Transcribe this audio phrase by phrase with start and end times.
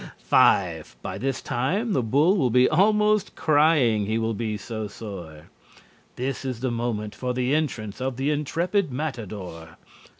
[0.17, 0.95] 5.
[1.03, 5.49] By this time, the bull will be almost crying he will be so sore.
[6.15, 9.77] This is the moment for the entrance of the intrepid matador.